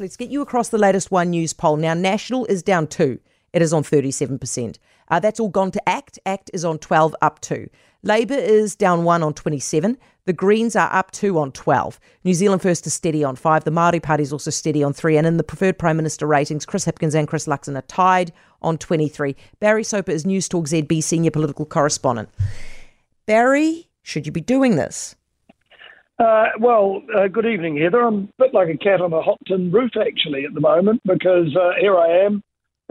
[0.00, 1.76] Let's get you across the latest One News poll.
[1.76, 3.18] Now, National is down two.
[3.52, 4.78] It is on 37%.
[5.08, 6.18] Uh, that's all gone to ACT.
[6.24, 7.68] ACT is on 12, up two.
[8.04, 9.98] Labour is down one on 27.
[10.26, 11.98] The Greens are up two on 12.
[12.22, 13.64] New Zealand First is steady on five.
[13.64, 15.16] The Māori Party is also steady on three.
[15.16, 18.78] And in the preferred Prime Minister ratings, Chris Hipkins and Chris Luxon are tied on
[18.78, 19.34] 23.
[19.58, 22.28] Barry Soper is News Talk ZB senior political correspondent.
[23.26, 25.16] Barry, should you be doing this?
[26.18, 28.00] Uh, well, uh, good evening, Heather.
[28.00, 31.00] I'm a bit like a cat on a hot tin roof, actually, at the moment,
[31.04, 32.42] because uh, here I am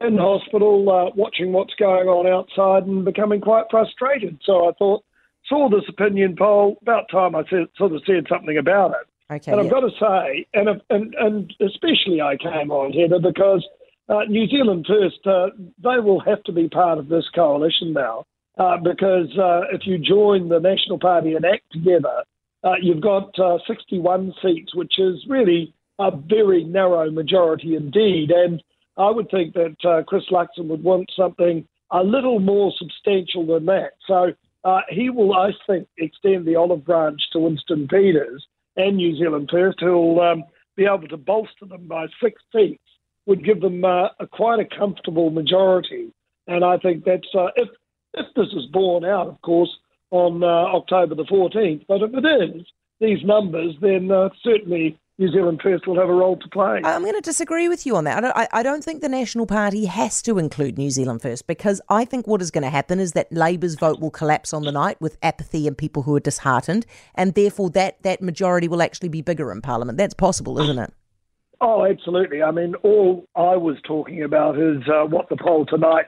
[0.02, 4.40] in hospital uh, watching what's going on outside and becoming quite frustrated.
[4.46, 5.04] So I thought,
[5.46, 9.34] saw this opinion poll, about time I said, sort of said something about it.
[9.34, 9.52] Okay.
[9.52, 9.72] and I've yeah.
[9.72, 13.68] got to say, and, and, and especially I came on, Heather, because
[14.08, 15.48] uh, New Zealand First, uh,
[15.84, 18.26] they will have to be part of this coalition now.
[18.58, 22.24] Uh, because uh, if you join the National Party and ACT together,
[22.64, 28.32] uh, you've got uh, 61 seats, which is really a very narrow majority indeed.
[28.32, 28.62] And
[28.98, 33.66] I would think that uh, Chris Luxon would want something a little more substantial than
[33.68, 33.92] that.
[34.08, 39.16] So uh, he will, I think, extend the olive branch to Winston Peters and New
[39.18, 40.44] Zealand First, who'll um,
[40.76, 42.84] be able to bolster them by six seats,
[43.26, 46.12] would give them uh, a quite a comfortable majority.
[46.48, 47.70] And I think that's uh, if
[48.14, 49.70] if this is borne out, of course,
[50.12, 51.86] on uh, October the 14th.
[51.88, 52.66] But if it is
[53.00, 56.82] these numbers, then uh, certainly New Zealand First will have a role to play.
[56.84, 58.18] I'm going to disagree with you on that.
[58.18, 61.48] I don't, I, I don't think the National Party has to include New Zealand first
[61.48, 64.64] because I think what is going to happen is that Labour's vote will collapse on
[64.64, 66.86] the night with apathy and people who are disheartened,
[67.16, 69.98] and therefore that, that majority will actually be bigger in Parliament.
[69.98, 70.94] That's possible, isn't it?
[71.60, 72.44] Oh, absolutely.
[72.44, 76.06] I mean, all I was talking about is uh, what the poll tonight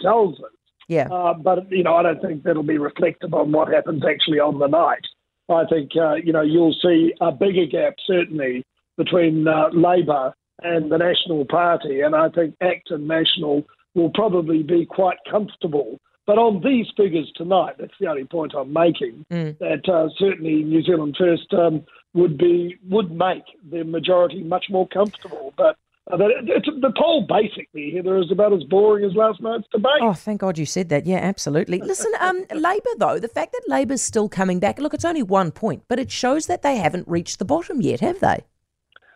[0.00, 0.52] tells us.
[0.92, 1.08] Yeah.
[1.10, 4.58] Uh, but, you know, I don't think that'll be reflective on what happens actually on
[4.58, 5.06] the night.
[5.48, 8.64] I think, uh, you know, you'll see a bigger gap, certainly,
[8.96, 12.02] between uh, Labour and the National Party.
[12.02, 15.98] And I think ACT and National will probably be quite comfortable.
[16.26, 19.24] But on these figures tonight, that's the only point I'm making,
[19.60, 24.86] that uh, certainly New Zealand First um, would be would make the majority much more
[24.86, 25.52] comfortable.
[25.56, 25.76] But
[26.18, 30.00] the poll basically here is about as boring as last night's debate.
[30.00, 31.06] Oh, thank God you said that.
[31.06, 31.78] Yeah, absolutely.
[31.78, 35.50] Listen, um, Labour, though, the fact that Labour's still coming back, look, it's only one
[35.50, 38.40] point, but it shows that they haven't reached the bottom yet, have they?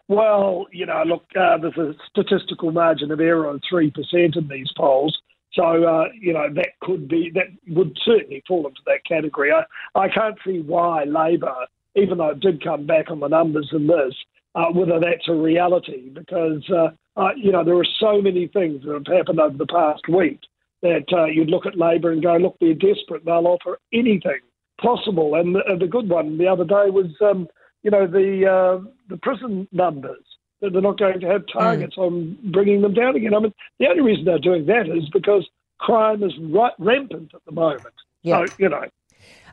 [0.08, 4.70] Well, you know, look, uh, there's a statistical margin of error of 3% in these
[4.76, 5.18] polls.
[5.52, 9.50] So, uh, you know, that could be, that would certainly fall into that category.
[9.52, 9.64] I,
[9.98, 11.54] I can't see why Labour,
[11.94, 14.14] even though it did come back on the numbers in this,
[14.56, 16.88] uh, whether that's a reality, because, uh,
[17.20, 20.40] uh, you know, there are so many things that have happened over the past week
[20.82, 23.24] that uh, you'd look at Labour and go, look, they're desperate.
[23.24, 24.40] They'll offer anything
[24.80, 25.34] possible.
[25.34, 27.48] And the, the good one the other day was, um,
[27.82, 30.24] you know, the uh, the prison numbers.
[30.62, 33.34] That they're not going to have targets on bringing them down again.
[33.34, 35.46] I mean, the only reason they're doing that is because
[35.78, 37.94] crime is right, rampant at the moment.
[38.22, 38.46] Yeah.
[38.46, 38.84] So, you know,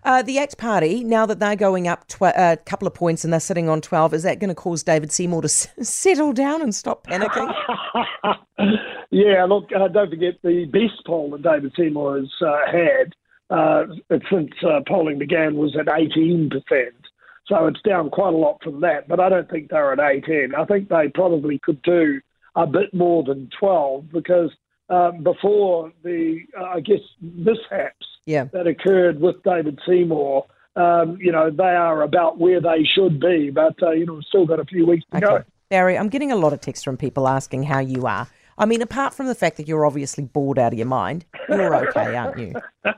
[0.06, 3.32] Uh, the ACT Party, now that they're going up tw- a couple of points and
[3.32, 6.62] they're sitting on 12, is that going to cause David Seymour to s- settle down
[6.62, 7.54] and stop panicking?
[9.12, 13.14] yeah, look, uh, don't forget the best poll that David Seymour has uh, had
[13.50, 13.84] uh,
[14.30, 16.52] since uh, polling began was at 18%.
[17.46, 20.54] So it's down quite a lot from that, but I don't think they're at 18.
[20.56, 22.20] I think they probably could do
[22.56, 24.50] a bit more than 12 because
[24.90, 28.46] um, before the, uh, I guess, mishaps Yeah.
[28.54, 30.46] that occurred with David Seymour,
[30.76, 34.24] um, you know, they are about where they should be, but, uh, you know, we've
[34.24, 35.44] still got a few weeks to go.
[35.70, 38.28] Barry, I'm getting a lot of texts from people asking how you are.
[38.58, 41.76] I mean, apart from the fact that you're obviously bored out of your mind, you're
[41.88, 42.54] okay, aren't you?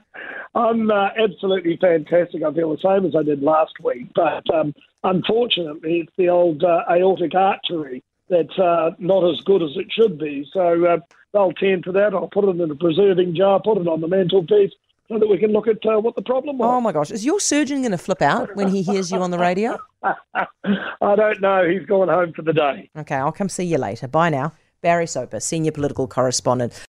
[0.56, 2.44] I'm uh, absolutely fantastic.
[2.44, 6.64] I feel the same as I did last week, but um, unfortunately, it's the old
[6.64, 10.48] uh, aortic artery that's uh, not as good as it should be.
[10.54, 10.98] So uh,
[11.34, 12.14] they'll tend to that.
[12.14, 14.72] I'll put it in a preserving jar, put it on the mantelpiece,
[15.08, 16.68] so that we can look at uh, what the problem was.
[16.68, 19.32] Oh my gosh, is your surgeon going to flip out when he hears you on
[19.32, 19.78] the radio?
[20.04, 21.68] I don't know.
[21.68, 22.90] He's gone home for the day.
[22.98, 24.08] Okay, I'll come see you later.
[24.08, 24.54] Bye now.
[24.82, 26.86] Barry Soper, senior political correspondent.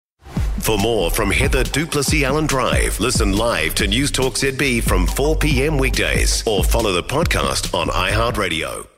[0.59, 5.37] For more from Heather du Plessis-Allen Drive, listen live to News Talk ZB from 4
[5.37, 5.77] p.m.
[5.77, 8.90] weekdays or follow the podcast on iHeartRadio.